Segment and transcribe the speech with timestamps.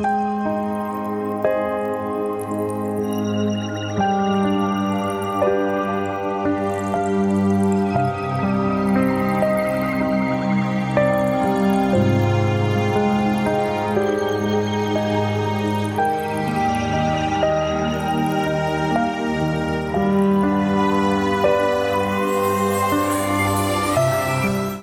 [0.00, 0.63] Música